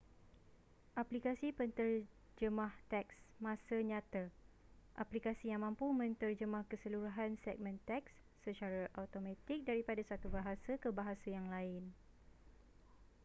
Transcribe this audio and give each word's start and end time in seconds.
aplikasi 1.01 1.47
penterjemah 1.59 2.73
teks 2.91 3.13
masa 3.45 3.77
nyata 3.89 4.23
aplikasi 5.03 5.45
yang 5.53 5.61
mampu 5.65 5.85
menterjemah 5.99 6.63
keseluruhan 6.73 7.31
segmen 7.45 7.75
teks 7.89 8.09
secara 8.45 8.81
automatik 9.01 9.59
daripada 9.69 10.01
satu 10.09 10.25
bahasa 10.37 10.71
ke 10.83 10.89
bahasa 10.99 11.27
yang 11.37 11.45
lain 11.55 11.83